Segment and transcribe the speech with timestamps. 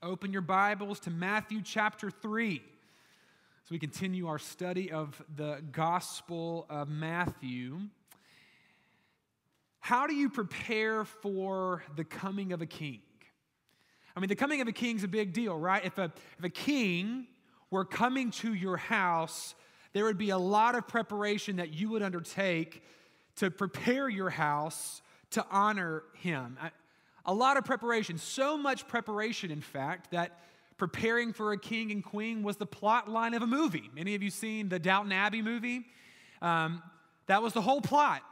[0.00, 2.62] Open your Bibles to Matthew chapter 3
[3.64, 7.80] as we continue our study of the Gospel of Matthew.
[9.80, 13.00] How do you prepare for the coming of a king?
[14.14, 15.84] I mean, the coming of a king is a big deal, right?
[15.84, 17.26] If a, if a king
[17.72, 19.56] were coming to your house,
[19.94, 22.84] there would be a lot of preparation that you would undertake
[23.38, 26.56] to prepare your house to honor him
[27.24, 30.40] a lot of preparation, so much preparation, in fact, that
[30.76, 33.90] preparing for a king and queen was the plot line of a movie.
[33.94, 35.86] Many of you seen the Downton Abbey movie?
[36.40, 36.82] Um,
[37.26, 38.22] that was the whole plot.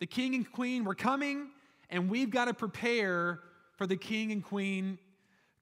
[0.00, 1.48] The king and queen were coming,
[1.88, 3.40] and we've got to prepare
[3.76, 4.98] for the king and queen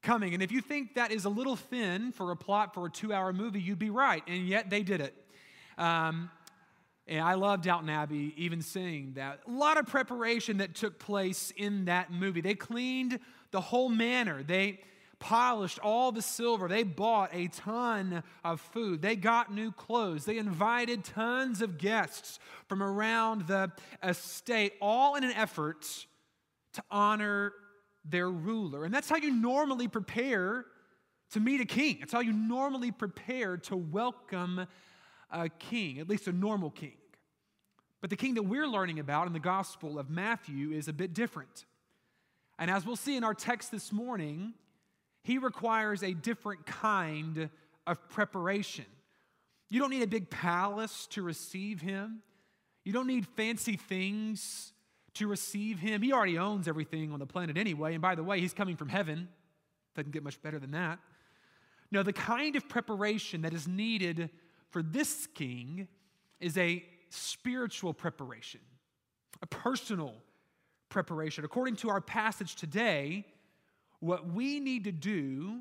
[0.02, 0.34] coming.
[0.34, 3.12] And if you think that is a little thin for a plot for a two
[3.12, 4.22] hour movie, you'd be right.
[4.26, 5.14] And yet they did it.
[5.78, 6.30] Um,
[7.06, 9.40] and I love Downton Abbey, even seeing that.
[9.46, 12.40] A lot of preparation that took place in that movie.
[12.40, 13.18] They cleaned
[13.50, 14.42] the whole manor.
[14.42, 14.80] They
[15.18, 16.66] polished all the silver.
[16.66, 19.02] They bought a ton of food.
[19.02, 20.24] They got new clothes.
[20.24, 25.86] They invited tons of guests from around the estate, all in an effort
[26.74, 27.52] to honor
[28.04, 28.84] their ruler.
[28.84, 30.64] And that's how you normally prepare
[31.30, 31.98] to meet a king.
[32.00, 34.66] It's how you normally prepare to welcome
[35.30, 36.96] a king, at least a normal king.
[38.00, 41.14] But the king that we're learning about in the Gospel of Matthew is a bit
[41.14, 41.64] different.
[42.58, 44.54] And as we'll see in our text this morning,
[45.22, 47.48] he requires a different kind
[47.86, 48.84] of preparation.
[49.70, 52.22] You don't need a big palace to receive him.
[52.84, 54.72] You don't need fancy things
[55.14, 56.02] to receive him.
[56.02, 57.94] He already owns everything on the planet anyway.
[57.94, 59.28] And by the way, he's coming from heaven.
[59.94, 60.98] Doesn't get much better than that.
[61.90, 64.30] No, the kind of preparation that is needed
[64.74, 65.86] for this king
[66.40, 68.58] is a spiritual preparation,
[69.40, 70.16] a personal
[70.88, 71.44] preparation.
[71.44, 73.24] According to our passage today,
[74.00, 75.60] what we need to do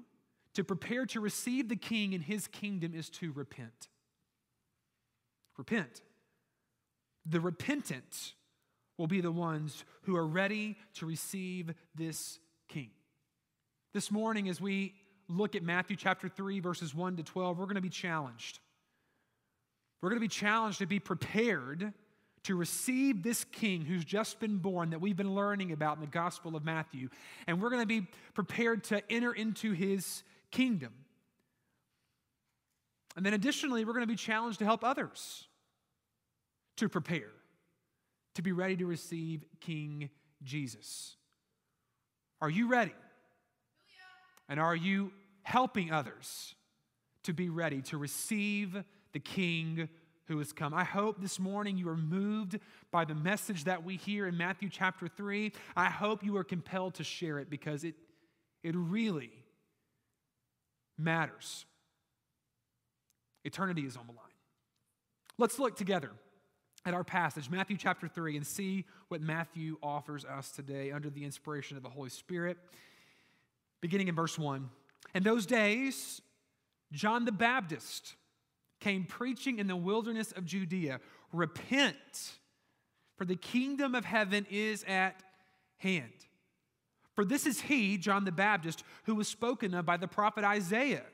[0.56, 3.88] to prepare to receive the king in his kingdom is to repent.
[5.58, 6.02] Repent.
[7.24, 8.34] The repentant
[8.98, 12.90] will be the ones who are ready to receive this king.
[13.94, 14.96] This morning, as we
[15.28, 18.58] look at Matthew chapter 3, verses 1 to 12, we're going to be challenged.
[20.04, 21.94] We're going to be challenged to be prepared
[22.44, 26.08] to receive this king who's just been born that we've been learning about in the
[26.08, 27.08] Gospel of Matthew.
[27.48, 30.92] And we're going to be prepared to enter into his kingdom.
[33.16, 35.48] And then additionally, we're going to be challenged to help others
[36.76, 37.32] to prepare,
[38.36, 40.10] to be ready to receive King
[40.44, 41.16] Jesus.
[42.42, 42.96] Are you ready?
[44.50, 46.56] And are you helping others
[47.24, 49.88] to be ready to receive the King
[50.26, 50.74] who has come.
[50.74, 52.60] I hope this morning you are moved
[52.92, 55.52] by the message that we hear in Matthew chapter 3.
[55.76, 57.96] I hope you are compelled to share it because it,
[58.64, 59.32] it really
[60.98, 61.66] matters.
[63.44, 64.22] Eternity is on the line.
[65.38, 66.12] Let's look together
[66.86, 71.24] at our passage, Matthew chapter 3, and see what Matthew offers us today under the
[71.24, 72.58] inspiration of the Holy Spirit.
[73.82, 74.70] Beginning in verse 1.
[75.16, 76.22] In those days,
[76.92, 78.16] John the Baptist
[78.84, 81.00] came preaching in the wilderness of Judea
[81.32, 82.34] Repent,
[83.16, 85.24] for the kingdom of heaven is at
[85.78, 86.12] hand.
[87.16, 91.06] For this is he, John the Baptist, who was spoken of by the prophet Isaiah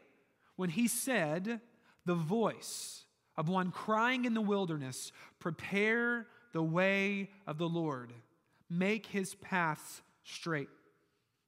[0.56, 1.62] when he said,
[2.06, 3.06] The voice
[3.38, 8.14] of one crying in the wilderness, Prepare the way of the Lord,
[8.70, 10.70] make his paths straight.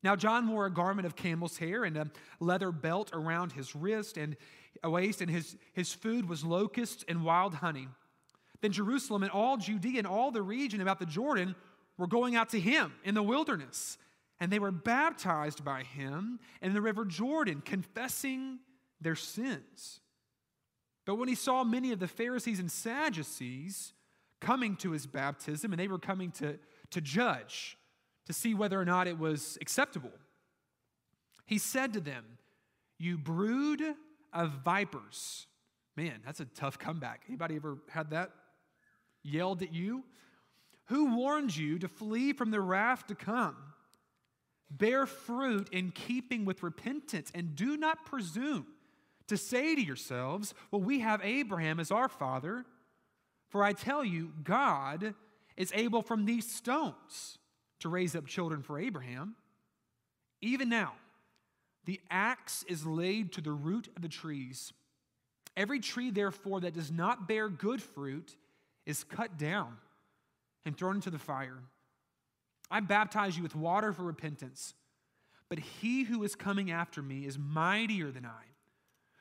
[0.03, 4.18] Now, John wore a garment of camel's hair and a leather belt around his wrist,
[4.18, 4.36] and
[4.84, 7.88] waist, and his, his food was locusts and wild honey.
[8.62, 11.56] Then Jerusalem and all Judea and all the region about the Jordan
[11.98, 13.98] were going out to him in the wilderness.
[14.40, 18.59] And they were baptized by him in the river Jordan, confessing
[19.00, 20.00] their sins.
[21.06, 23.94] But when he saw many of the Pharisees and Sadducees
[24.40, 26.58] coming to his baptism, and they were coming to,
[26.92, 27.78] to judge,
[28.26, 30.12] to see whether or not it was acceptable,
[31.46, 32.24] he said to them,
[32.97, 33.82] You brood
[34.33, 35.47] of vipers.
[35.95, 37.23] Man, that's a tough comeback.
[37.28, 38.31] Anybody ever had that
[39.23, 40.03] yelled at you?
[40.85, 43.55] Who warned you to flee from the wrath to come?
[44.69, 48.67] Bear fruit in keeping with repentance, and do not presume
[49.28, 52.66] to say to yourselves, Well, we have Abraham as our father.
[53.49, 55.13] For I tell you, God
[55.57, 57.37] is able from these stones
[57.79, 59.35] to raise up children for Abraham.
[60.41, 60.93] Even now,
[61.85, 64.73] the axe is laid to the root of the trees.
[65.57, 68.35] Every tree, therefore, that does not bear good fruit
[68.85, 69.78] is cut down
[70.66, 71.59] and thrown into the fire.
[72.69, 74.73] I baptize you with water for repentance.
[75.49, 78.43] But he who is coming after me is mightier than I,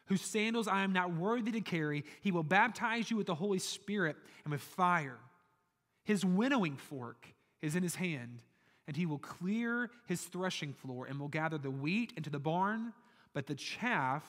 [0.06, 2.04] whose sandals I am not worthy to carry.
[2.20, 5.18] He will baptize you with the Holy Spirit and with fire.
[6.04, 7.26] His winnowing fork
[7.62, 8.42] is in his hand,
[8.87, 12.93] and he will clear his threshing floor and will gather the wheat into the barn,
[13.32, 14.25] but the chaff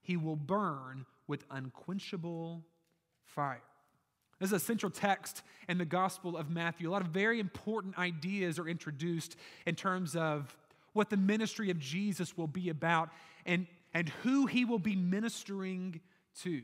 [0.00, 2.64] he will burn with unquenchable
[3.24, 3.62] fire.
[4.40, 6.88] This is a central text in the Gospel of Matthew.
[6.88, 9.36] A lot of very important ideas are introduced
[9.66, 10.56] in terms of
[10.94, 13.10] what the ministry of Jesus will be about
[13.46, 16.00] and, and who he will be ministering
[16.40, 16.62] to.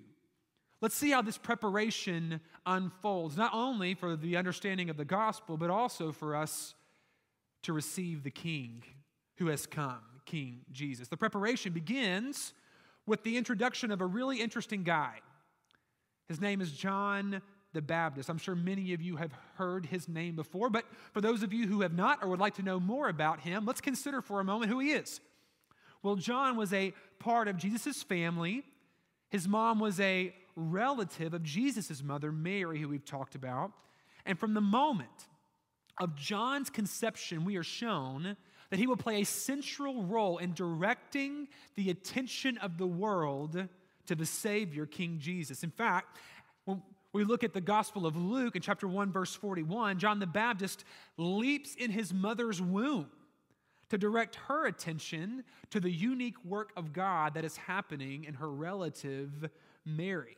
[0.81, 5.71] Let's see how this preparation unfolds, not only for the understanding of the gospel, but
[5.71, 6.75] also for us
[7.69, 8.83] to receive the King
[9.37, 11.09] who has come, King Jesus.
[11.09, 12.55] The preparation begins
[13.07, 15.17] with the introduction of a really interesting guy.
[16.29, 17.43] His name is John
[17.75, 18.31] the Baptist.
[18.31, 21.67] I'm sure many of you have heard his name before, but for those of you
[21.67, 24.45] who have not or would like to know more about him, let's consider for a
[24.45, 25.21] moment who he is.
[26.03, 28.63] Well, John was a part of Jesus' family.
[29.29, 33.73] His mom was a relative of Jesus' mother, Mary, who we've talked about.
[34.25, 35.29] And from the moment
[36.01, 38.37] of John's conception, we are shown
[38.71, 43.69] that he will play a central role in directing the attention of the world
[44.07, 45.63] to the Savior, King Jesus.
[45.63, 46.19] In fact,
[46.65, 50.27] when we look at the Gospel of Luke in chapter 1, verse 41, John the
[50.27, 50.85] Baptist
[51.17, 53.11] leaps in his mother's womb
[53.89, 58.51] to direct her attention to the unique work of God that is happening in her
[58.51, 59.49] relative
[59.87, 60.37] Mary.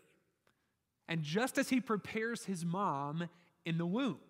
[1.08, 3.28] And just as he prepares his mom
[3.64, 4.20] in the womb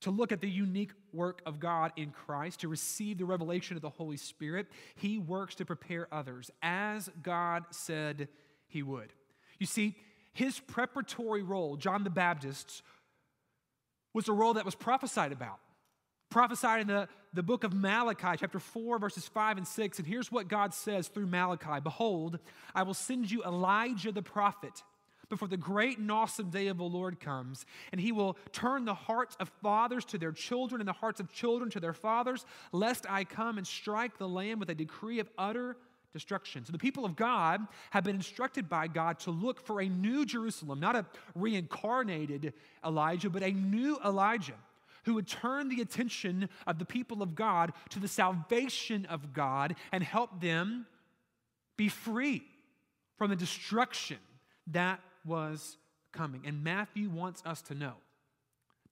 [0.00, 3.82] to look at the unique work of God in Christ, to receive the revelation of
[3.82, 8.28] the Holy Spirit, he works to prepare others as God said
[8.68, 9.12] he would.
[9.58, 9.96] You see,
[10.32, 12.82] his preparatory role, John the Baptist's,
[14.12, 15.58] was a role that was prophesied about.
[16.28, 19.98] Prophesied in the, the book of Malachi, chapter 4, verses 5 and 6.
[19.98, 22.38] And here's what God says through Malachi Behold,
[22.74, 24.82] I will send you Elijah the prophet
[25.28, 28.94] before the great and awesome day of the Lord comes, and he will turn the
[28.94, 33.06] hearts of fathers to their children and the hearts of children to their fathers, lest
[33.08, 35.76] I come and strike the land with a decree of utter
[36.12, 36.64] destruction.
[36.64, 40.24] So the people of God have been instructed by God to look for a new
[40.24, 44.54] Jerusalem, not a reincarnated Elijah, but a new Elijah
[45.04, 49.76] who would turn the attention of the people of God to the salvation of God
[49.92, 50.86] and help them
[51.76, 52.42] be free
[53.16, 54.18] from the destruction
[54.68, 55.76] that was
[56.12, 56.42] coming.
[56.46, 57.94] And Matthew wants us to know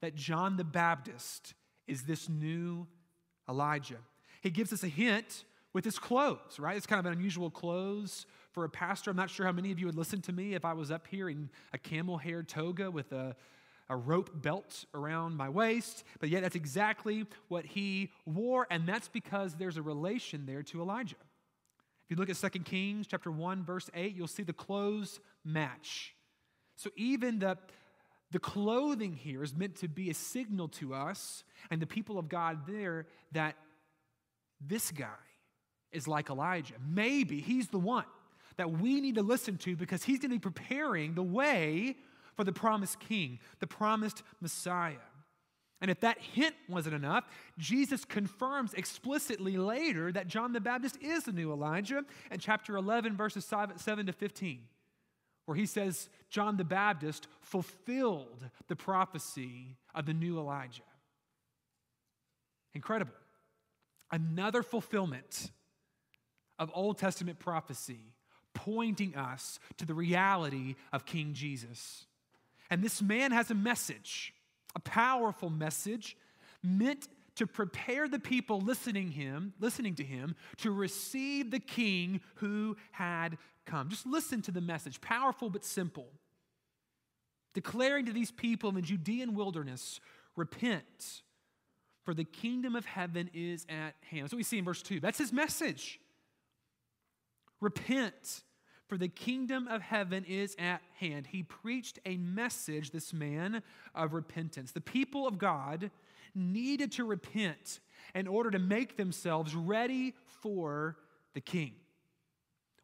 [0.01, 1.55] that John the Baptist
[1.87, 2.87] is this new
[3.49, 3.99] Elijah.
[4.43, 6.77] He gives us a hint with his clothes, right?
[6.77, 9.11] It's kind of an unusual clothes for a pastor.
[9.11, 11.07] I'm not sure how many of you would listen to me if I was up
[11.07, 13.35] here in a camel hair toga with a,
[13.89, 19.09] a rope belt around my waist, but yet that's exactly what he wore, and that's
[19.09, 21.17] because there's a relation there to Elijah.
[21.17, 26.15] If you look at 2 Kings chapter 1, verse 8, you'll see the clothes match.
[26.77, 27.57] So even the,
[28.31, 32.29] the clothing here is meant to be a signal to us and the people of
[32.29, 33.57] God there that
[34.61, 35.07] this guy
[35.93, 36.75] is like Elijah.
[36.87, 38.05] Maybe he's the one
[38.57, 41.97] that we need to listen to because he's going to be preparing the way
[42.37, 44.95] for the promised king, the promised Messiah.
[45.81, 47.25] And if that hint wasn't enough,
[47.59, 53.17] Jesus confirms explicitly later that John the Baptist is the new Elijah in chapter 11,
[53.17, 54.61] verses 7 to 15,
[55.47, 60.83] where he says John the Baptist fulfilled the prophecy of the new Elijah.
[62.75, 63.15] Incredible.
[64.11, 65.51] Another fulfillment
[66.59, 68.15] of Old Testament prophecy
[68.55, 72.07] pointing us to the reality of King Jesus.
[72.71, 74.33] And this man has a message,
[74.75, 76.17] a powerful message
[76.63, 82.77] meant to prepare the people listening him, listening to him to receive the king who
[82.93, 83.89] had come.
[83.89, 86.09] Just listen to the message, powerful but simple.
[87.55, 90.01] Declaring to these people in the Judean wilderness,
[90.37, 91.23] repent,
[92.05, 94.25] for the kingdom of heaven is at hand.
[94.25, 95.01] That's what we see in verse 2.
[95.01, 96.01] That's his message.
[97.61, 98.43] Repent,
[98.89, 101.29] for the kingdom of heaven is at hand.
[101.29, 103.63] He preached a message, this man,
[103.95, 104.73] of repentance.
[104.73, 105.91] The people of God
[106.35, 107.81] needed to repent
[108.15, 110.97] in order to make themselves ready for
[111.35, 111.73] the king.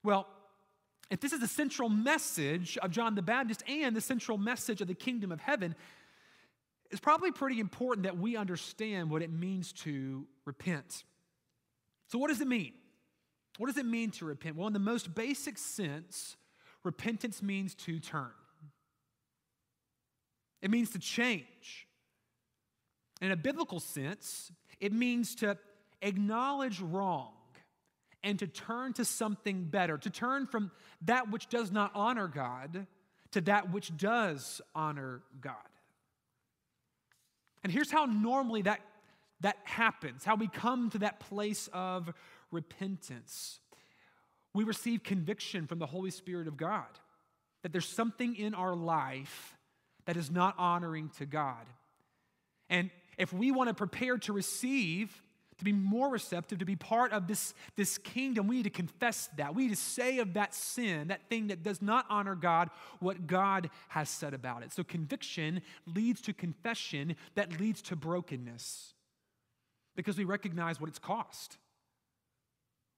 [0.02, 0.26] Well,
[1.10, 4.88] if this is the central message of John the Baptist and the central message of
[4.88, 5.74] the kingdom of heaven,
[6.90, 11.04] it's probably pretty important that we understand what it means to repent.
[12.08, 12.72] So, what does it mean?
[13.58, 14.56] What does it mean to repent?
[14.56, 16.36] Well, in the most basic sense,
[16.82, 18.32] repentance means to turn,
[20.62, 21.86] it means to change.
[23.20, 24.50] In a biblical sense,
[24.80, 25.58] it means to
[26.02, 27.32] acknowledge wrong
[28.22, 30.70] and to turn to something better, to turn from
[31.02, 32.86] that which does not honor God
[33.32, 35.54] to that which does honor God.
[37.62, 38.80] And here's how normally that,
[39.40, 42.12] that happens, how we come to that place of
[42.50, 43.60] repentance.
[44.54, 46.88] We receive conviction from the Holy Spirit of God
[47.62, 49.56] that there's something in our life
[50.06, 51.66] that is not honoring to God.
[52.70, 55.22] And if we want to prepare to receive,
[55.58, 59.28] to be more receptive, to be part of this, this kingdom, we need to confess
[59.36, 59.54] that.
[59.54, 63.26] We need to say of that sin, that thing that does not honor God, what
[63.26, 64.72] God has said about it.
[64.72, 68.94] So conviction leads to confession that leads to brokenness
[69.96, 71.58] because we recognize what it's cost.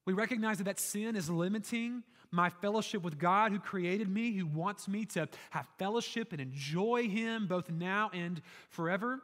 [0.07, 4.47] We recognize that that sin is limiting my fellowship with God who created me, who
[4.47, 9.21] wants me to have fellowship and enjoy Him both now and forever.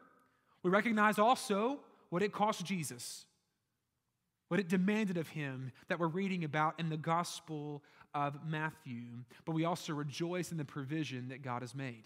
[0.62, 3.24] We recognize also what it cost Jesus,
[4.48, 7.82] what it demanded of Him that we're reading about in the Gospel
[8.14, 9.04] of Matthew.
[9.44, 12.04] But we also rejoice in the provision that God has made.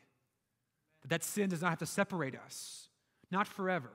[1.02, 2.88] That, that sin does not have to separate us,
[3.30, 3.90] not forever,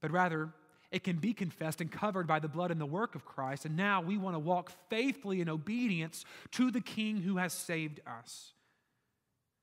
[0.00, 0.52] but rather
[0.90, 3.64] it can be confessed and covered by the blood and the work of Christ.
[3.64, 8.00] And now we want to walk faithfully in obedience to the King who has saved
[8.06, 8.52] us.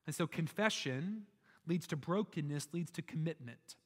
[0.06, 1.26] And so confession
[1.66, 3.76] leads to brokenness, leads to commitment,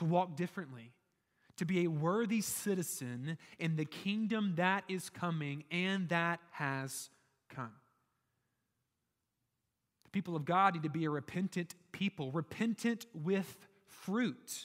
[0.00, 0.92] to walk differently,
[1.58, 7.10] to be a worthy citizen in the kingdom that is coming and that has
[7.50, 7.72] come.
[10.04, 14.64] The people of God need to be a repentant people, repentant with fruit.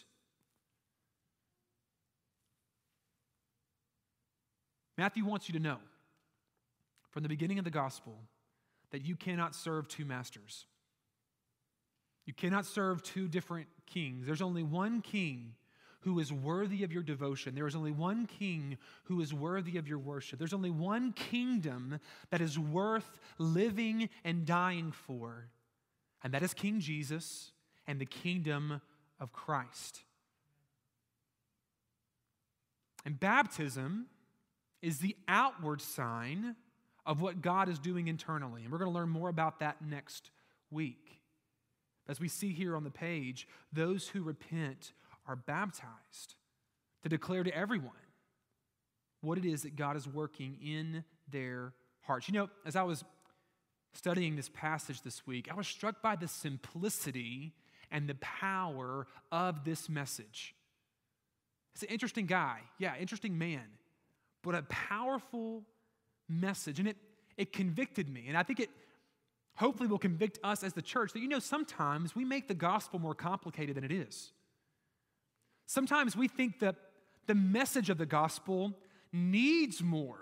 [4.97, 5.79] Matthew wants you to know
[7.11, 8.17] from the beginning of the gospel
[8.91, 10.65] that you cannot serve two masters.
[12.25, 14.25] You cannot serve two different kings.
[14.25, 15.53] There's only one king
[16.01, 17.55] who is worthy of your devotion.
[17.55, 20.37] There is only one king who is worthy of your worship.
[20.37, 21.99] There's only one kingdom
[22.29, 25.47] that is worth living and dying for,
[26.23, 27.51] and that is King Jesus
[27.87, 28.81] and the kingdom
[29.19, 30.01] of Christ.
[33.03, 34.05] And baptism
[34.83, 36.55] is the outward sign
[37.05, 38.63] of what God is doing internally.
[38.63, 40.29] And we're going to learn more about that next
[40.69, 41.21] week.
[42.07, 44.93] As we see here on the page, those who repent
[45.27, 46.35] are baptized
[47.03, 47.91] to declare to everyone
[49.21, 52.27] what it is that God is working in their hearts.
[52.27, 53.03] You know, as I was
[53.93, 57.53] studying this passage this week, I was struck by the simplicity
[57.89, 60.53] and the power of this message.
[61.73, 62.59] It's an interesting guy.
[62.77, 63.63] Yeah, interesting man
[64.45, 65.63] but a powerful
[66.29, 66.79] message.
[66.79, 66.97] And it,
[67.35, 68.25] it convicted me.
[68.27, 68.69] And I think it
[69.55, 72.99] hopefully will convict us as the church that, you know, sometimes we make the gospel
[72.99, 74.31] more complicated than it is.
[75.65, 76.75] Sometimes we think that
[77.27, 78.73] the message of the gospel
[79.11, 80.19] needs more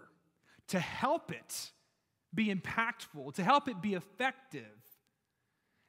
[0.68, 1.72] to help it
[2.34, 4.64] be impactful, to help it be effective.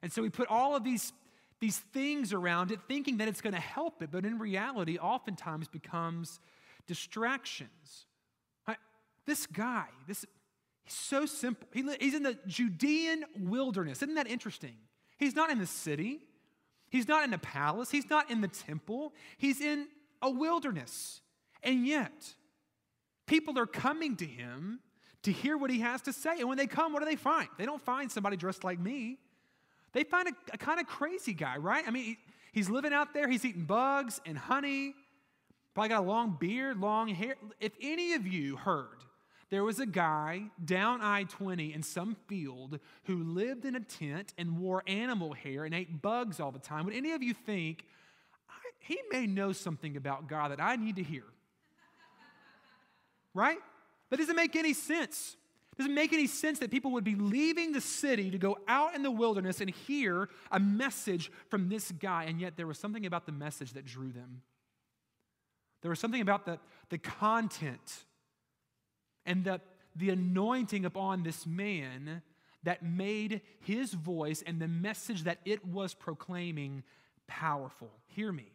[0.01, 1.13] And so we put all of these,
[1.59, 5.67] these things around it thinking that it's going to help it, but in reality, oftentimes
[5.67, 6.39] becomes
[6.87, 8.05] distractions.
[9.25, 10.23] This guy, this,
[10.85, 11.67] he's so simple.
[11.73, 14.01] He, he's in the Judean wilderness.
[14.01, 14.75] Isn't that interesting?
[15.17, 16.19] He's not in the city,
[16.89, 19.87] he's not in a palace, he's not in the temple, he's in
[20.21, 21.21] a wilderness.
[21.63, 22.33] And yet,
[23.25, 24.79] people are coming to him
[25.23, 26.39] to hear what he has to say.
[26.39, 27.47] And when they come, what do they find?
[27.57, 29.17] They don't find somebody dressed like me.
[29.93, 31.83] They find a, a kind of crazy guy, right?
[31.87, 32.17] I mean, he,
[32.51, 34.93] he's living out there, he's eating bugs and honey,
[35.73, 37.35] probably got a long beard, long hair.
[37.61, 39.04] If any of you heard
[39.49, 44.33] there was a guy down I 20 in some field who lived in a tent
[44.37, 46.85] and wore animal hair and ate bugs all the time.
[46.85, 47.85] Would any of you think,
[48.79, 51.23] he may know something about God that I need to hear?
[53.33, 53.57] right?
[54.09, 55.37] That doesn't make any sense.
[55.71, 58.95] It doesn't make any sense that people would be leaving the city to go out
[58.95, 63.05] in the wilderness and hear a message from this guy, and yet there was something
[63.05, 64.41] about the message that drew them.
[65.81, 66.59] There was something about the,
[66.89, 68.05] the content
[69.25, 69.61] and the,
[69.95, 72.21] the anointing upon this man
[72.63, 76.83] that made his voice and the message that it was proclaiming
[77.27, 77.91] powerful.
[78.07, 78.51] Hear me.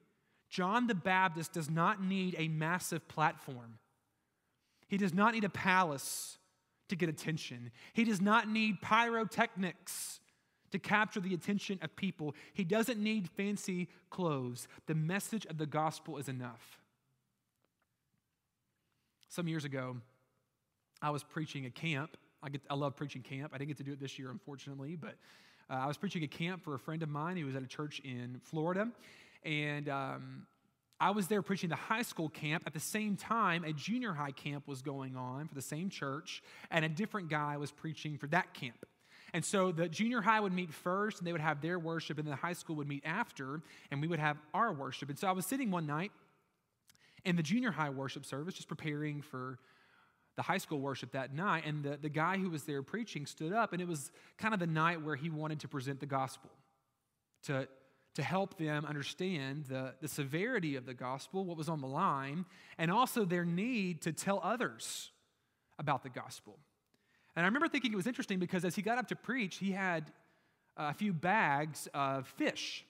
[0.49, 3.79] John the Baptist does not need a massive platform.
[4.89, 6.39] He does not need a palace
[6.89, 7.71] to get attention.
[7.93, 10.19] He does not need pyrotechnics
[10.73, 12.35] to capture the attention of people.
[12.53, 14.67] He doesn't need fancy clothes.
[14.87, 16.81] The message of the gospel is enough.
[19.29, 19.97] Some years ago,
[21.03, 22.17] I was preaching a camp.
[22.43, 23.53] I, get, I love preaching camp.
[23.55, 25.15] I didn't get to do it this year, unfortunately, but
[25.71, 27.67] uh, I was preaching a camp for a friend of mine who was at a
[27.67, 28.91] church in Florida.
[29.45, 30.47] And um,
[30.99, 32.65] I was there preaching the high school camp.
[32.67, 36.43] At the same time, a junior high camp was going on for the same church,
[36.71, 38.85] and a different guy was preaching for that camp.
[39.33, 42.27] And so the junior high would meet first, and they would have their worship, and
[42.27, 45.09] the high school would meet after, and we would have our worship.
[45.09, 46.13] And so I was sitting one night
[47.25, 49.59] in the junior high worship service, just preparing for
[50.37, 53.53] the high school worship that night, and the, the guy who was there preaching stood
[53.53, 56.51] up, and it was kind of the night where he wanted to present the gospel
[57.43, 57.69] to,
[58.15, 62.45] to help them understand the, the severity of the gospel, what was on the line,
[62.79, 65.11] and also their need to tell others
[65.79, 66.59] about the gospel.
[67.37, 69.73] And I remember thinking it was interesting because as he got up to preach, he
[69.73, 70.13] had
[70.77, 72.85] a few bags of fish,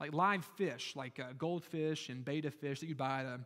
[0.00, 3.40] like live fish, like uh, goldfish and betta fish that you'd buy at a,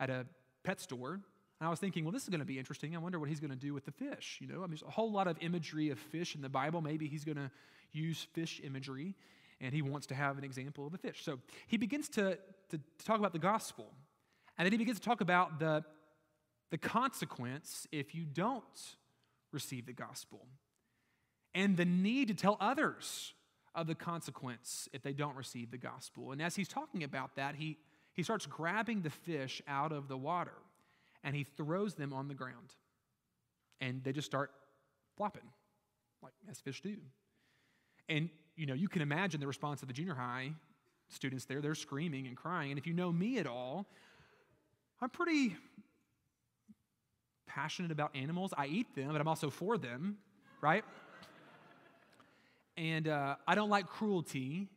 [0.00, 0.26] at a
[0.64, 1.20] pet store.
[1.60, 2.94] And I was thinking, well, this is going to be interesting.
[2.94, 4.38] I wonder what he's going to do with the fish.
[4.40, 6.82] You know, I mean, there's a whole lot of imagery of fish in the Bible.
[6.82, 7.50] Maybe he's going to
[7.92, 9.14] use fish imagery,
[9.60, 11.24] and he wants to have an example of a fish.
[11.24, 12.36] So he begins to,
[12.70, 13.86] to, to talk about the gospel,
[14.58, 15.82] and then he begins to talk about the,
[16.70, 18.64] the consequence if you don't
[19.50, 20.46] receive the gospel,
[21.54, 23.32] and the need to tell others
[23.74, 26.32] of the consequence if they don't receive the gospel.
[26.32, 27.78] And as he's talking about that, he,
[28.12, 30.52] he starts grabbing the fish out of the water
[31.26, 32.74] and he throws them on the ground.
[33.80, 34.52] And they just start
[35.16, 35.42] flopping,
[36.22, 36.96] like as fish do.
[38.08, 40.52] And you know, you can imagine the response of the junior high
[41.10, 41.60] students there.
[41.60, 42.70] They're screaming and crying.
[42.70, 43.86] And if you know me at all,
[45.02, 45.56] I'm pretty
[47.46, 48.54] passionate about animals.
[48.56, 50.18] I eat them, but I'm also for them,
[50.62, 50.84] right?
[52.76, 54.68] and uh, I don't like cruelty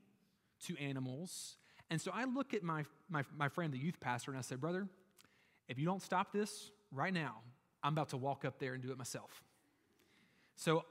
[0.66, 1.56] to animals.
[1.90, 4.56] And so I look at my, my, my friend, the youth pastor, and I say,
[4.56, 4.88] Brother,
[5.70, 7.36] if you don't stop this right now,
[7.84, 9.42] I'm about to walk up there and do it myself.
[10.56, 10.84] So,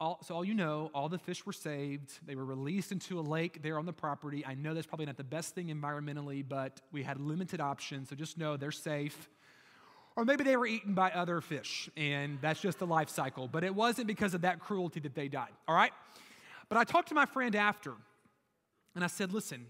[0.00, 2.10] all, so all you know, all the fish were saved.
[2.26, 4.44] They were released into a lake there on the property.
[4.44, 8.08] I know that's probably not the best thing environmentally, but we had limited options.
[8.08, 9.28] So just know they're safe.
[10.16, 13.48] Or maybe they were eaten by other fish, and that's just the life cycle.
[13.48, 15.92] But it wasn't because of that cruelty that they died, all right?
[16.68, 17.94] But I talked to my friend after,
[18.94, 19.66] and I said, listen,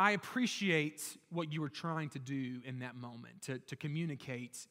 [0.00, 4.66] I appreciate what you were trying to do in that moment to, to communicate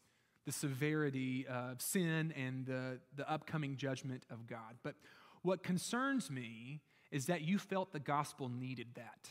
[0.48, 4.78] the severity of sin and the, the upcoming judgment of God.
[4.82, 4.96] But
[5.44, 9.30] what concerns me is that you felt the gospel needed that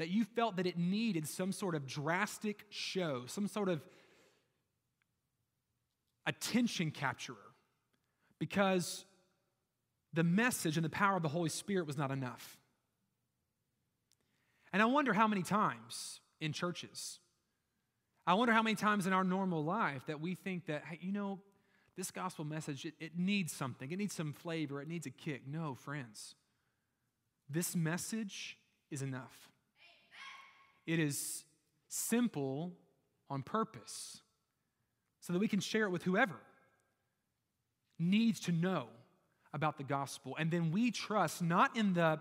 [0.00, 3.80] that you felt that it needed some sort of drastic show, some sort of
[6.26, 7.36] attention capturer,
[8.40, 9.04] because
[10.12, 12.58] the message and the power of the Holy Spirit was not enough.
[14.76, 17.18] And I wonder how many times in churches,
[18.26, 21.12] I wonder how many times in our normal life that we think that, hey, you
[21.12, 21.38] know,
[21.96, 25.48] this gospel message, it, it needs something, it needs some flavor, it needs a kick.
[25.48, 26.34] No, friends,
[27.48, 28.58] this message
[28.90, 29.48] is enough.
[30.86, 31.44] It is
[31.88, 32.74] simple
[33.30, 34.20] on purpose
[35.20, 36.36] so that we can share it with whoever
[37.98, 38.88] needs to know
[39.54, 40.36] about the gospel.
[40.38, 42.20] And then we trust not in the,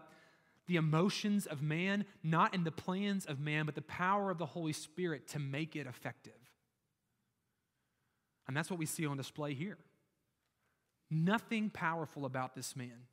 [0.68, 4.46] the emotions of man, not in the plans of man, but the power of the
[4.46, 6.34] Holy Spirit to make it effective.
[8.48, 9.78] And that's what we see on display here.
[11.10, 13.08] Nothing powerful about this man.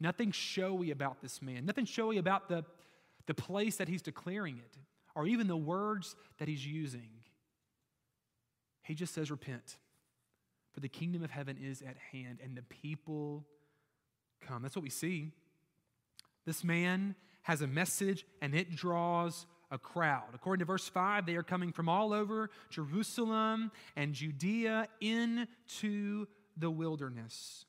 [0.00, 1.64] Nothing showy about this man.
[1.64, 2.64] Nothing showy about the,
[3.26, 4.76] the place that he's declaring it,
[5.14, 7.08] or even the words that he's using.
[8.82, 9.76] He just says, Repent,
[10.72, 13.46] for the kingdom of heaven is at hand, and the people
[14.46, 14.62] come.
[14.62, 15.32] That's what we see.
[16.46, 20.28] This man has a message, and it draws a crowd.
[20.32, 26.70] According to verse 5, they are coming from all over Jerusalem and Judea into the
[26.70, 27.64] wilderness.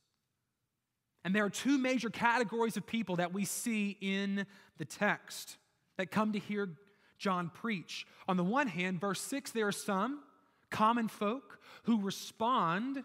[1.26, 4.46] And there are two major categories of people that we see in
[4.78, 5.58] the text
[5.98, 6.70] that come to hear
[7.18, 8.06] John preach.
[8.28, 10.22] On the one hand, verse 6, there are some
[10.70, 13.04] common folk who respond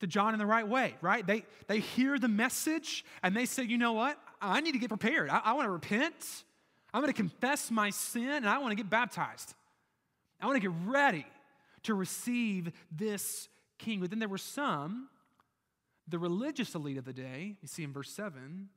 [0.00, 1.26] to John in the right way, right?
[1.26, 4.18] They, they hear the message and they say, you know what?
[4.40, 5.30] I need to get prepared.
[5.30, 6.44] I, I want to repent.
[6.92, 9.54] I'm going to confess my sin and I want to get baptized.
[10.40, 11.26] I want to get ready
[11.84, 13.48] to receive this
[13.78, 14.00] king.
[14.00, 15.08] But then there were some
[16.08, 18.68] the religious elite of the day, you see in verse 7,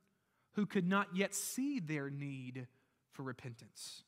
[0.52, 2.68] who could not yet see their need
[3.12, 4.04] for repentance.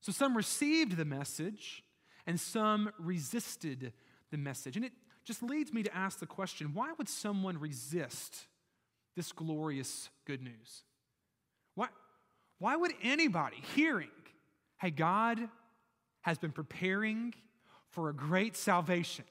[0.00, 1.82] So some received the message
[2.26, 3.92] and some resisted
[4.30, 4.76] the message.
[4.76, 4.92] And it
[5.24, 8.46] just leads me to ask the question why would someone resist
[9.16, 10.82] this glorious good news?
[11.74, 11.88] Why,
[12.58, 14.10] why would anybody hearing,
[14.78, 15.48] hey, God
[16.22, 17.34] has been preparing
[17.90, 19.24] for a great salvation,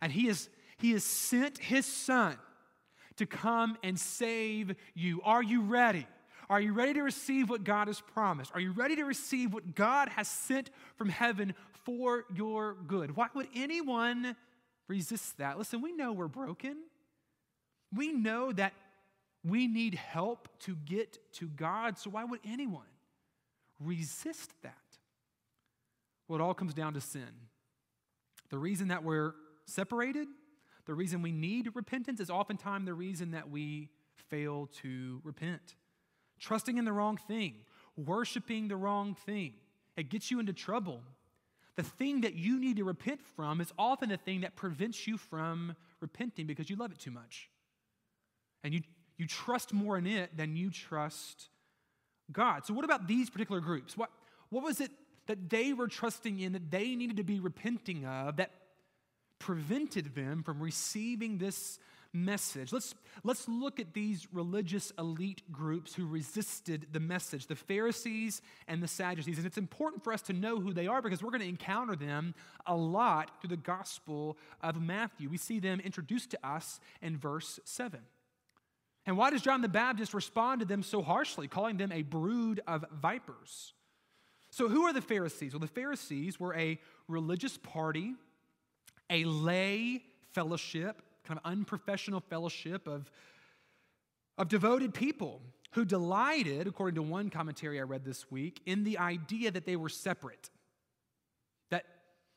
[0.00, 0.48] and He is
[0.78, 2.36] he has sent His Son
[3.16, 5.20] to come and save you.
[5.24, 6.06] Are you ready?
[6.48, 8.52] Are you ready to receive what God has promised?
[8.54, 11.52] Are you ready to receive what God has sent from heaven
[11.84, 13.16] for your good?
[13.16, 14.34] Why would anyone
[14.86, 15.58] resist that?
[15.58, 16.76] Listen, we know we're broken.
[17.94, 18.74] We know that
[19.44, 22.82] we need help to get to God, so why would anyone
[23.80, 24.74] resist that?
[26.26, 27.28] Well, it all comes down to sin.
[28.50, 29.34] The reason that we're
[29.66, 30.28] separated,
[30.86, 35.76] the reason we need repentance, is oftentimes the reason that we fail to repent.
[36.38, 37.54] Trusting in the wrong thing,
[37.96, 39.54] worshiping the wrong thing,
[39.96, 41.02] it gets you into trouble.
[41.76, 45.16] The thing that you need to repent from is often the thing that prevents you
[45.16, 47.48] from repenting because you love it too much.
[48.64, 48.82] And you,
[49.16, 51.48] you trust more in it than you trust
[52.30, 52.66] God.
[52.66, 53.96] So, what about these particular groups?
[53.96, 54.10] What,
[54.50, 54.90] what was it
[55.26, 58.50] that they were trusting in, that they needed to be repenting of, that
[59.38, 61.78] prevented them from receiving this
[62.12, 62.72] message.
[62.72, 68.82] Let's, let's look at these religious elite groups who resisted the message the Pharisees and
[68.82, 69.36] the Sadducees.
[69.36, 71.94] And it's important for us to know who they are because we're going to encounter
[71.94, 72.34] them
[72.66, 75.28] a lot through the Gospel of Matthew.
[75.28, 78.00] We see them introduced to us in verse 7.
[79.08, 82.60] And why does John the Baptist respond to them so harshly, calling them a brood
[82.68, 83.72] of vipers?
[84.50, 85.54] So, who are the Pharisees?
[85.54, 88.16] Well, the Pharisees were a religious party,
[89.08, 93.10] a lay fellowship, kind of unprofessional fellowship of,
[94.36, 95.40] of devoted people
[95.72, 99.76] who delighted, according to one commentary I read this week, in the idea that they
[99.76, 100.50] were separate,
[101.70, 101.86] that,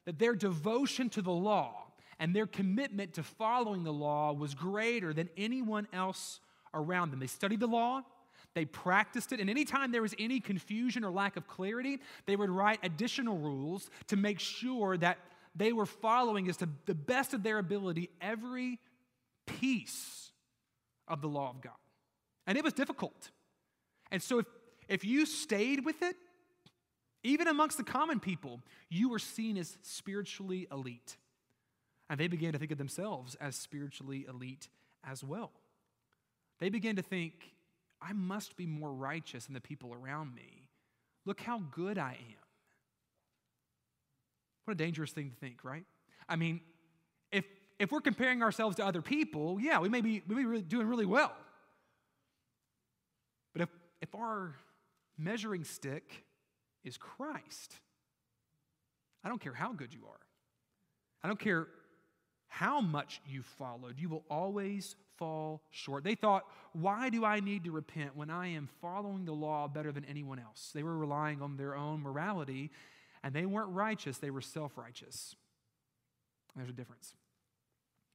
[0.06, 5.14] that their devotion to the law and their commitment to following the law was greater
[5.14, 6.40] than anyone else
[6.74, 7.20] around them.
[7.20, 8.02] They studied the law,
[8.54, 12.50] they practiced it, and anytime there was any confusion or lack of clarity, they would
[12.50, 15.18] write additional rules to make sure that
[15.56, 18.80] they were following, as to the best of their ability, every
[19.46, 20.32] piece
[21.08, 21.74] of the law of God.
[22.48, 23.32] And it was difficult.
[24.12, 24.46] And so if,
[24.88, 26.16] if you stayed with it,
[27.24, 31.18] even amongst the common people, you were seen as spiritually elite.
[32.10, 34.70] And they began to think of themselves as spiritually elite
[35.04, 35.52] as well.
[36.62, 37.34] They began to think,
[38.02, 40.70] I must be more righteous than the people around me.
[41.26, 42.46] Look how good I am.
[44.66, 45.86] What a dangerous thing to think, right?
[46.30, 46.62] I mean,
[47.32, 47.46] if,
[47.80, 50.88] if we're comparing ourselves to other people, yeah, we may be, we may be doing
[50.88, 51.34] really well.
[53.54, 53.70] But if,
[54.02, 54.56] if our
[55.18, 56.24] measuring stick
[56.84, 57.76] is Christ,
[59.24, 60.20] I don't care how good you are.
[61.24, 61.68] I don't care
[62.48, 66.04] how much you followed, you will always fall short.
[66.04, 69.92] They thought, why do I need to repent when I am following the law better
[69.92, 70.72] than anyone else?
[70.74, 72.72] They were relying on their own morality,
[73.24, 75.36] and they weren't righteous, they were self righteous.
[76.56, 77.14] There's a difference.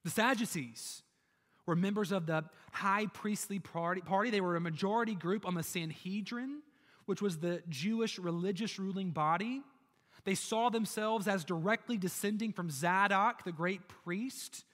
[0.03, 1.01] The Sadducees
[1.65, 2.43] were members of the
[2.73, 4.01] high priestly party.
[4.29, 6.61] They were a majority group on the Sanhedrin,
[7.05, 9.61] which was the Jewish religious ruling body.
[10.25, 14.65] They saw themselves as directly descending from Zadok, the great priest,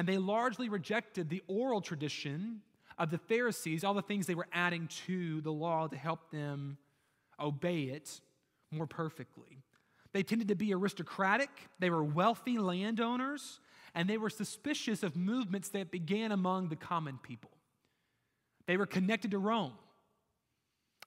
[0.00, 2.62] and they largely rejected the oral tradition
[2.96, 6.78] of the Pharisees, all the things they were adding to the law to help them
[7.38, 8.22] obey it
[8.70, 9.62] more perfectly.
[10.14, 13.60] They tended to be aristocratic, they were wealthy landowners,
[13.94, 17.50] and they were suspicious of movements that began among the common people.
[18.64, 19.74] They were connected to Rome,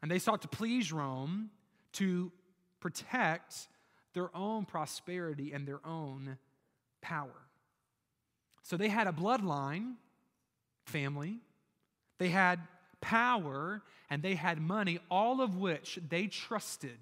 [0.03, 1.49] and they sought to please Rome
[1.93, 2.31] to
[2.79, 3.69] protect
[4.13, 6.37] their own prosperity and their own
[7.01, 7.47] power.
[8.63, 9.93] So they had a bloodline,
[10.85, 11.39] family,
[12.17, 12.59] they had
[13.01, 16.97] power, and they had money, all of which they trusted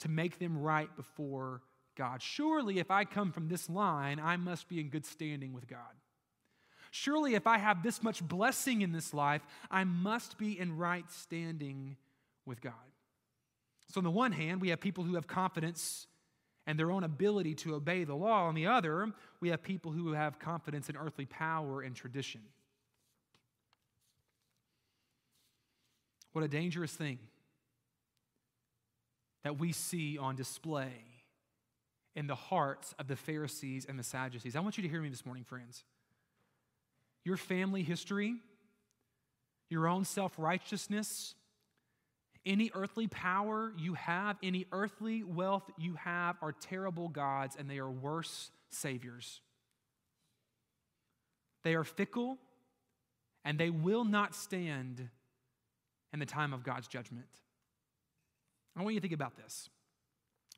[0.00, 1.62] to make them right before
[1.96, 2.22] God.
[2.22, 5.78] Surely, if I come from this line, I must be in good standing with God.
[6.90, 11.10] Surely, if I have this much blessing in this life, I must be in right
[11.10, 11.96] standing
[12.46, 12.72] with God.
[13.92, 16.06] So, on the one hand, we have people who have confidence
[16.66, 18.46] and their own ability to obey the law.
[18.46, 22.40] On the other, we have people who have confidence in earthly power and tradition.
[26.32, 27.18] What a dangerous thing
[29.44, 30.92] that we see on display
[32.16, 34.56] in the hearts of the Pharisees and the Sadducees.
[34.56, 35.84] I want you to hear me this morning, friends.
[37.24, 38.34] Your family history,
[39.70, 41.34] your own self righteousness,
[42.46, 47.78] any earthly power you have, any earthly wealth you have are terrible gods and they
[47.78, 49.40] are worse saviors.
[51.64, 52.38] They are fickle
[53.44, 55.08] and they will not stand
[56.12, 57.26] in the time of God's judgment.
[58.76, 59.68] I want you to think about this.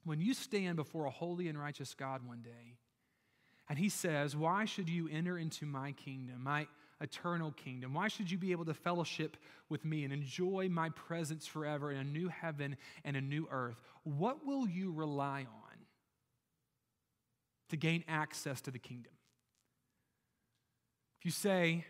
[0.05, 2.77] When you stand before a holy and righteous God one day,
[3.69, 6.43] and he says, Why should you enter into my kingdom?
[6.43, 6.67] My,
[7.01, 7.95] eternal kingdom?
[7.95, 9.37] Why should you be able to fellowship
[9.69, 13.81] with me and enjoy my presence forever in a new heaven and a new earth?
[14.05, 15.79] What will you rely on
[17.71, 19.13] to gain access to the kingdom?
[21.21, 21.85] If you say,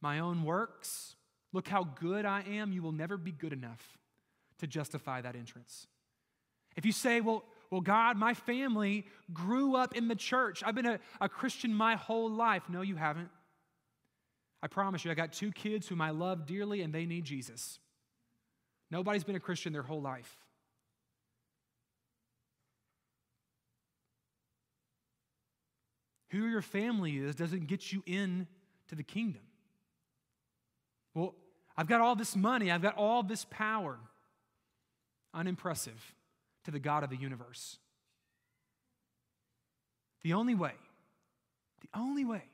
[0.00, 1.14] My own works,
[1.52, 3.98] look how good I am, you will never be good enough
[4.58, 5.86] to justify that entrance.
[6.76, 10.62] If you say, Well, well, God, my family grew up in the church.
[10.62, 12.64] I've been a, a Christian my whole life.
[12.68, 13.30] No, you haven't.
[14.62, 17.80] I promise you, I got two kids whom I love dearly and they need Jesus.
[18.90, 20.36] Nobody's been a Christian their whole life.
[26.30, 28.46] Who your family is doesn't get you in
[28.88, 29.42] to the kingdom.
[31.14, 31.34] Well,
[31.76, 33.98] I've got all this money, I've got all this power.
[35.34, 36.14] Unimpressive
[36.64, 37.78] to the God of the universe.
[40.22, 40.74] The only way,
[41.80, 42.44] the only way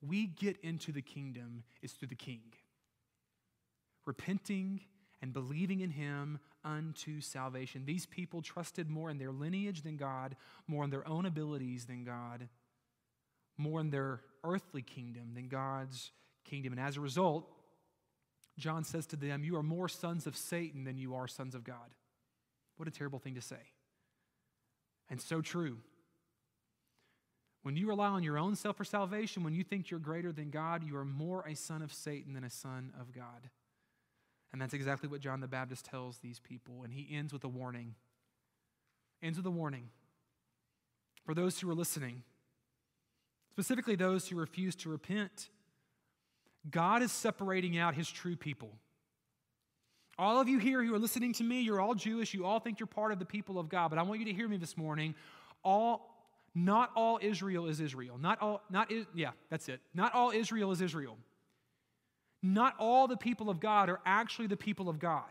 [0.00, 2.42] we get into the kingdom is through the King.
[4.06, 4.80] Repenting
[5.20, 7.84] and believing in Him unto salvation.
[7.84, 12.04] These people trusted more in their lineage than God, more in their own abilities than
[12.04, 12.48] God,
[13.56, 16.12] more in their earthly kingdom than God's
[16.44, 16.72] kingdom.
[16.72, 17.48] And as a result,
[18.58, 21.64] John says to them, You are more sons of Satan than you are sons of
[21.64, 21.94] God.
[22.76, 23.72] What a terrible thing to say.
[25.10, 25.78] And so true.
[27.62, 30.50] When you rely on your own self for salvation, when you think you're greater than
[30.50, 33.50] God, you are more a son of Satan than a son of God.
[34.52, 36.82] And that's exactly what John the Baptist tells these people.
[36.82, 37.94] And he ends with a warning.
[39.22, 39.90] Ends with a warning
[41.28, 42.22] for those who are listening,
[43.50, 45.50] specifically those who refuse to repent.
[46.70, 48.70] God is separating out his true people.
[50.18, 52.32] All of you here who are listening to me, you're all Jewish.
[52.32, 53.88] You all think you're part of the people of God.
[53.88, 55.14] But I want you to hear me this morning.
[55.62, 56.17] All,
[56.54, 58.18] not all Israel is Israel.
[58.18, 59.80] Not all, not, yeah, that's it.
[59.94, 61.16] Not all Israel is Israel.
[62.42, 65.24] Not all the people of God are actually the people of God.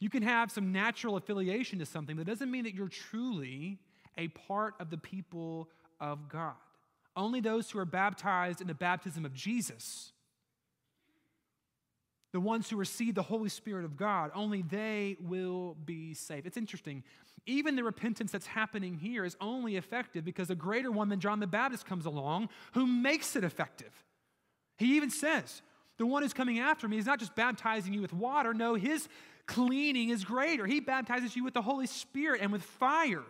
[0.00, 3.78] You can have some natural affiliation to something, that doesn't mean that you're truly
[4.18, 5.68] a part of the people
[6.00, 6.54] of God.
[7.14, 10.12] Only those who are baptized in the baptism of Jesus
[12.32, 16.46] the ones who receive the Holy Spirit of God, only they will be saved.
[16.46, 17.04] It's interesting.
[17.46, 21.40] Even the repentance that's happening here is only effective because a greater one than John
[21.40, 23.92] the Baptist comes along who makes it effective.
[24.76, 25.62] He even says,
[25.98, 29.08] The one who's coming after me is not just baptizing you with water, no, his
[29.46, 30.66] cleaning is greater.
[30.66, 33.24] He baptizes you with the Holy Spirit and with fire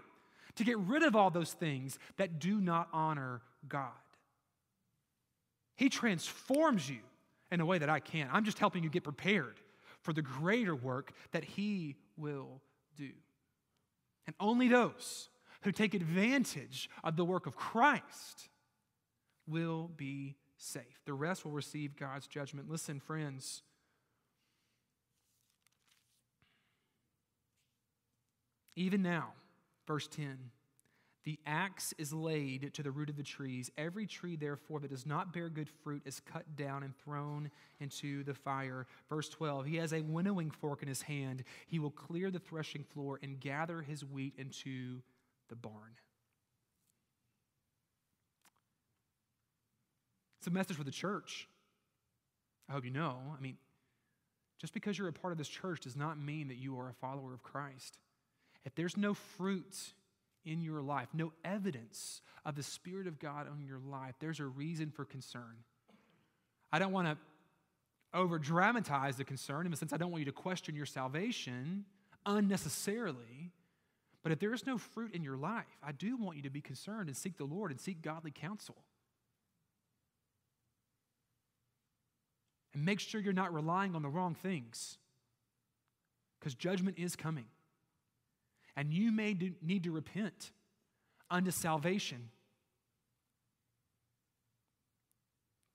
[0.57, 3.91] to get rid of all those things that do not honor God.
[5.77, 6.99] He transforms you
[7.51, 8.31] in a way that I can't.
[8.33, 9.59] I'm just helping you get prepared
[10.01, 12.61] for the greater work that He will
[12.97, 13.11] do.
[14.27, 15.29] And only those
[15.63, 18.49] who take advantage of the work of Christ
[19.47, 21.03] will be safe.
[21.07, 22.71] The rest will receive God's judgment.
[22.71, 23.63] Listen, friends.
[28.77, 29.33] Even now,
[29.87, 30.51] verse 10
[31.25, 33.71] the axe is laid to the root of the trees.
[33.79, 38.25] Every tree, therefore, that does not bear good fruit is cut down and thrown into
[38.25, 38.87] the fire.
[39.09, 41.45] Verse 12 He has a winnowing fork in his hand.
[41.67, 45.01] He will clear the threshing floor and gather his wheat into
[45.49, 45.97] the barn.
[50.41, 51.47] It's a message for the church.
[52.69, 53.19] I hope you know.
[53.37, 53.59] I mean,
[54.61, 56.95] just because you're a part of this church does not mean that you are a
[56.95, 57.99] follower of Christ.
[58.65, 59.93] If there's no fruit
[60.45, 64.47] in your life, no evidence of the Spirit of God on your life, there's a
[64.47, 65.57] reason for concern.
[66.73, 67.17] I don't want to
[68.15, 71.85] over dramatize the concern in the sense I don't want you to question your salvation
[72.27, 73.53] unnecessarily.
[74.23, 76.61] But if there is no fruit in your life, I do want you to be
[76.61, 78.77] concerned and seek the Lord and seek godly counsel.
[82.75, 84.99] And make sure you're not relying on the wrong things
[86.39, 87.47] because judgment is coming.
[88.77, 90.51] And you may do, need to repent
[91.31, 92.31] unto salvation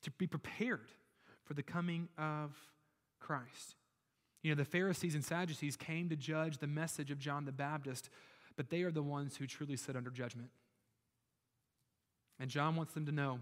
[0.03, 0.89] to be prepared
[1.43, 2.51] for the coming of
[3.19, 3.75] Christ.
[4.41, 8.09] You know, the Pharisees and Sadducees came to judge the message of John the Baptist,
[8.55, 10.49] but they are the ones who truly sit under judgment.
[12.39, 13.39] And John wants them to know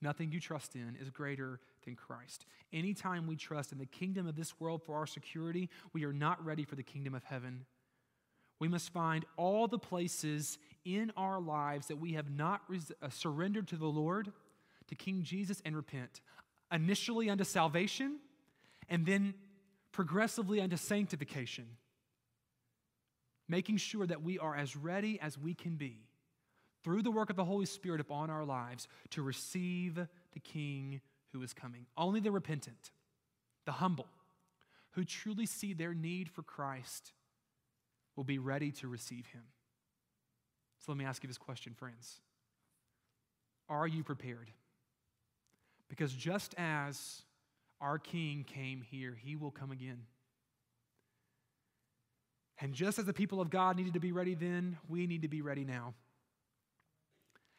[0.00, 2.44] nothing you trust in is greater than Christ.
[2.72, 6.44] Anytime we trust in the kingdom of this world for our security, we are not
[6.44, 7.64] ready for the kingdom of heaven.
[8.62, 13.08] We must find all the places in our lives that we have not res- uh,
[13.08, 14.30] surrendered to the Lord,
[14.86, 16.20] to King Jesus, and repent.
[16.70, 18.20] Initially unto salvation,
[18.88, 19.34] and then
[19.90, 21.66] progressively unto sanctification.
[23.48, 26.06] Making sure that we are as ready as we can be
[26.84, 31.00] through the work of the Holy Spirit upon our lives to receive the King
[31.32, 31.86] who is coming.
[31.96, 32.92] Only the repentant,
[33.64, 34.06] the humble,
[34.92, 37.12] who truly see their need for Christ
[38.16, 39.42] will be ready to receive him.
[40.78, 42.20] So let me ask you this question, friends.
[43.68, 44.50] Are you prepared?
[45.88, 47.22] Because just as
[47.80, 50.02] our King came here, he will come again.
[52.60, 55.28] And just as the people of God needed to be ready then, we need to
[55.28, 55.94] be ready now.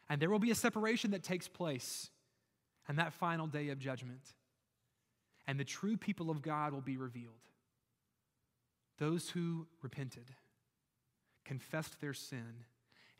[0.10, 2.10] And there will be a separation that takes place
[2.88, 4.22] and that final day of judgment.
[5.48, 7.34] And the true people of God will be revealed.
[8.98, 10.32] Those who repented,
[11.46, 12.66] confessed their sin,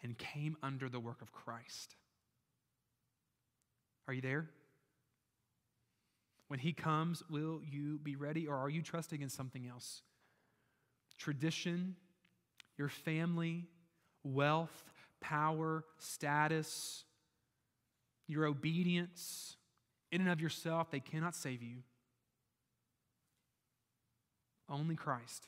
[0.02, 1.96] and came under the work of Christ.
[4.08, 4.50] Are you there?
[6.50, 10.02] When he comes, will you be ready or are you trusting in something else?
[11.18, 11.96] Tradition,
[12.78, 13.66] your family,
[14.24, 17.06] wealth, power, status,
[18.28, 19.56] your obedience,
[20.12, 21.78] in and of yourself, they cannot save you.
[24.70, 25.48] Only Christ.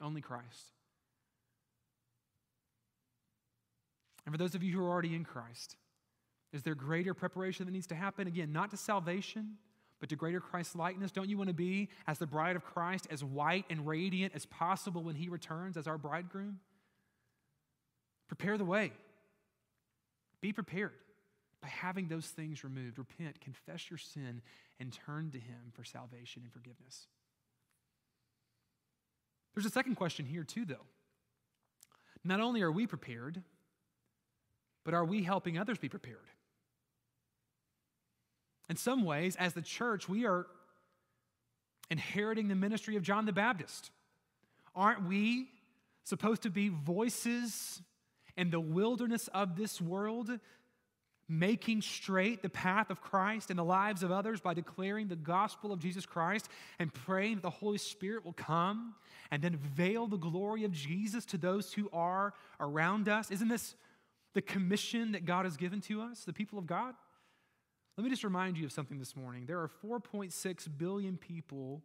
[0.00, 0.77] Only Christ.
[4.28, 5.76] And for those of you who are already in Christ,
[6.52, 8.28] is there greater preparation that needs to happen?
[8.28, 9.54] Again, not to salvation,
[10.00, 11.10] but to greater Christ likeness.
[11.10, 14.44] Don't you want to be, as the bride of Christ, as white and radiant as
[14.44, 16.60] possible when he returns as our bridegroom?
[18.26, 18.92] Prepare the way.
[20.42, 20.92] Be prepared
[21.62, 22.98] by having those things removed.
[22.98, 24.42] Repent, confess your sin,
[24.78, 27.06] and turn to him for salvation and forgiveness.
[29.54, 30.84] There's a second question here, too, though.
[32.24, 33.42] Not only are we prepared,
[34.84, 36.18] but are we helping others be prepared?
[38.68, 40.46] In some ways, as the church, we are
[41.90, 43.90] inheriting the ministry of John the Baptist.
[44.74, 45.48] Aren't we
[46.04, 47.82] supposed to be voices
[48.36, 50.30] in the wilderness of this world,
[51.28, 55.72] making straight the path of Christ in the lives of others by declaring the gospel
[55.72, 58.94] of Jesus Christ and praying that the Holy Spirit will come
[59.30, 63.30] and then veil the glory of Jesus to those who are around us?
[63.30, 63.74] Isn't this
[64.34, 66.94] the commission that God has given to us, the people of God?
[67.96, 69.46] Let me just remind you of something this morning.
[69.46, 71.82] There are 4.6 billion people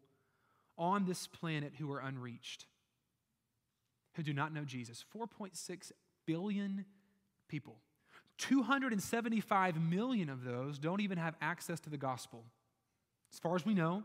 [0.77, 2.65] on this planet who are unreached,
[4.15, 5.03] who do not know Jesus.
[5.15, 5.91] 4.6
[6.25, 6.85] billion
[7.47, 7.77] people.
[8.37, 12.43] 275 million of those don't even have access to the gospel.
[13.31, 14.03] As far as we know,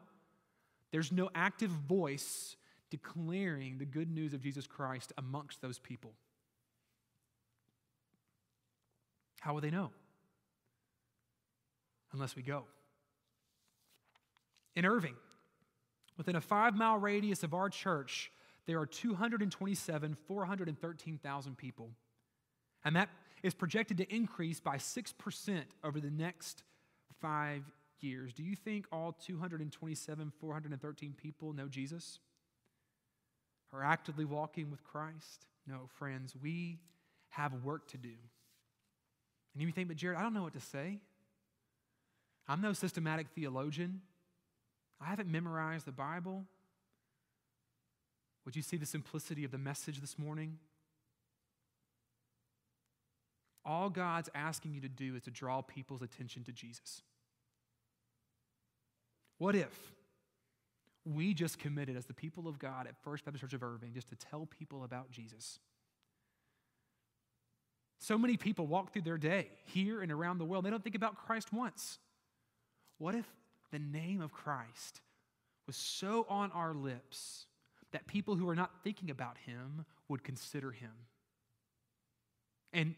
[0.92, 2.56] there's no active voice
[2.90, 6.12] declaring the good news of Jesus Christ amongst those people.
[9.40, 9.90] How will they know?
[12.12, 12.64] unless we go.
[14.74, 15.14] In Irving,
[16.16, 18.30] within a five mile radius of our church,
[18.66, 21.90] there are 227, 413,000 people.
[22.84, 23.08] And that
[23.42, 26.62] is projected to increase by 6% over the next
[27.20, 27.62] five
[28.00, 28.32] years.
[28.32, 32.20] Do you think all 227, 413 people know Jesus?
[33.72, 35.46] Are actively walking with Christ?
[35.66, 36.78] No, friends, we
[37.30, 38.14] have work to do.
[39.58, 41.00] And you think, but Jared, I don't know what to say.
[42.46, 44.02] I'm no systematic theologian.
[45.00, 46.44] I haven't memorized the Bible.
[48.44, 50.58] Would you see the simplicity of the message this morning?
[53.64, 57.02] All God's asking you to do is to draw people's attention to Jesus.
[59.38, 59.92] What if
[61.04, 64.08] we just committed as the people of God at First Baptist Church of Irving just
[64.10, 65.58] to tell people about Jesus?
[67.98, 70.94] So many people walk through their day here and around the world, they don't think
[70.94, 71.98] about Christ once.
[72.98, 73.26] What if
[73.70, 75.00] the name of Christ
[75.66, 77.46] was so on our lips
[77.92, 80.92] that people who are not thinking about him would consider him?
[82.72, 82.94] And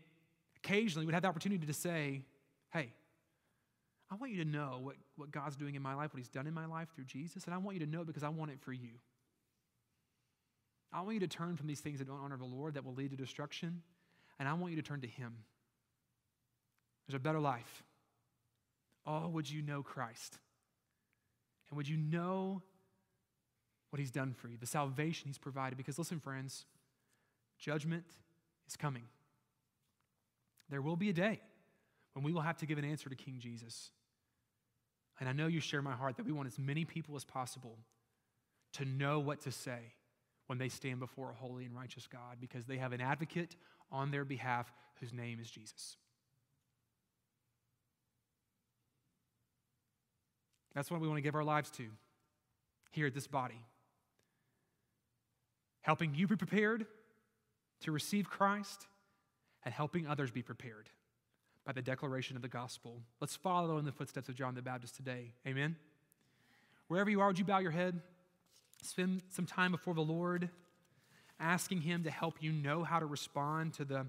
[0.57, 2.23] occasionally we'd have the opportunity to say,
[2.73, 2.93] hey,
[4.11, 6.47] I want you to know what, what God's doing in my life, what He's done
[6.47, 8.61] in my life through Jesus, and I want you to know because I want it
[8.61, 8.91] for you.
[10.93, 12.95] I want you to turn from these things that don't honor the Lord that will
[12.95, 13.83] lead to destruction,
[14.41, 15.33] and I want you to turn to Him.
[17.07, 17.85] There's a better life.
[19.07, 20.39] Oh, would you know Christ?
[21.69, 22.63] And would you know
[23.91, 25.77] what he's done for you, the salvation he's provided?
[25.77, 26.65] Because listen, friends,
[27.59, 28.05] judgment
[28.69, 29.05] is coming.
[30.69, 31.41] There will be a day
[32.15, 33.91] when we will have to give an answer to King Jesus.
[35.19, 37.77] And I know you share my heart that we want as many people as possible
[38.75, 39.95] to know what to say
[40.47, 43.57] when they stand before a holy and righteous God because they have an advocate
[43.91, 45.97] on their behalf whose name is Jesus.
[50.75, 51.87] That's what we want to give our lives to
[52.91, 53.61] here at this body.
[55.83, 56.87] Helping you be prepared
[57.81, 58.87] to receive Christ,
[59.65, 60.89] and helping others be prepared
[61.65, 63.01] by the declaration of the gospel.
[63.21, 65.33] Let's follow in the footsteps of John the Baptist today.
[65.47, 65.77] Amen.
[66.89, 68.01] Wherever you are, would you bow your head?
[68.83, 70.49] Spend some time before the Lord,
[71.41, 74.07] asking Him to help you know how to respond to the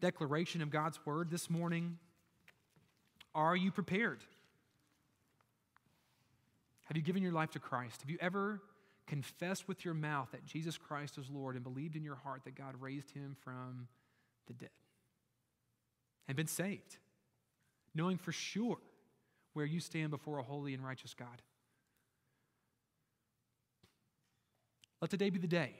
[0.00, 1.98] declaration of God's word this morning.
[3.34, 4.20] Are you prepared?
[6.84, 8.00] Have you given your life to Christ?
[8.02, 8.60] Have you ever
[9.06, 12.54] confessed with your mouth that Jesus Christ is Lord and believed in your heart that
[12.54, 13.88] God raised him from
[14.46, 14.70] the dead?
[16.26, 16.96] And been saved,
[17.94, 18.78] knowing for sure
[19.52, 21.42] where you stand before a holy and righteous God.
[25.00, 25.74] Let today be the day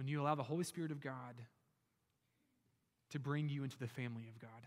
[0.00, 1.34] when you allow the Holy Spirit of God
[3.10, 4.66] to bring you into the family of God.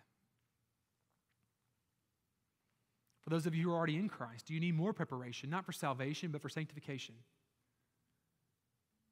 [3.23, 5.65] For those of you who are already in Christ, do you need more preparation, not
[5.65, 7.15] for salvation, but for sanctification?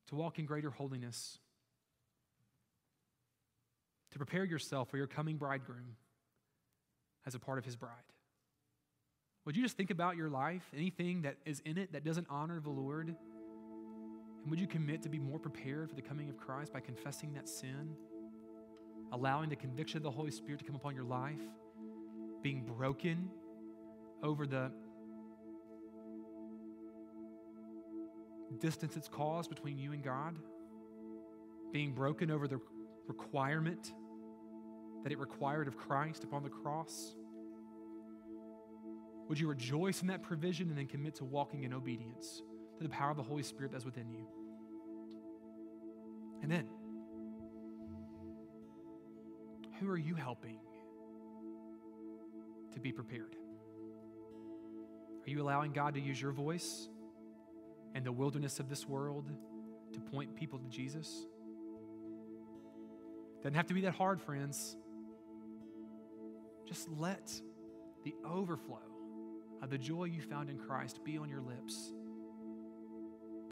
[0.10, 1.40] To walk in greater holiness,
[4.12, 5.96] to prepare yourself for your coming bridegroom
[7.26, 7.90] as a part of his bride.
[9.46, 12.60] Would you just think about your life, anything that is in it that doesn't honor
[12.60, 13.16] the Lord?
[14.42, 17.34] And would you commit to be more prepared for the coming of Christ by confessing
[17.34, 17.96] that sin,
[19.12, 21.42] allowing the conviction of the Holy Spirit to come upon your life,
[22.42, 23.30] being broken
[24.24, 24.72] over the
[28.60, 30.38] distance it's caused between you and God,
[31.72, 32.60] being broken over the
[33.08, 33.94] requirement
[35.04, 37.16] that it required of Christ upon the cross?
[39.30, 42.42] Would you rejoice in that provision and then commit to walking in obedience
[42.82, 44.26] to the power of the Holy Spirit that's within you?
[46.42, 46.68] And then,
[49.80, 50.58] who are you helping
[52.74, 53.36] to be prepared?
[55.26, 56.90] Are you allowing God to use your voice
[57.94, 59.32] and the wilderness of this world
[59.94, 61.28] to point people to Jesus?
[63.44, 64.76] Doesn't have to be that hard, friends.
[66.68, 67.32] Just let
[68.04, 68.80] the overflow
[69.62, 71.94] of the joy you found in Christ be on your lips.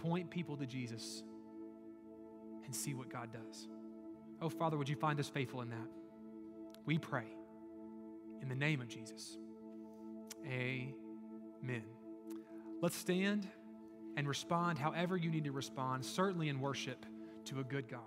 [0.01, 1.23] Point people to Jesus
[2.65, 3.67] and see what God does.
[4.41, 5.87] Oh, Father, would you find us faithful in that?
[6.85, 7.25] We pray
[8.41, 9.37] in the name of Jesus.
[10.45, 11.83] Amen.
[12.81, 13.47] Let's stand
[14.15, 17.05] and respond however you need to respond, certainly in worship
[17.45, 18.01] to a good God.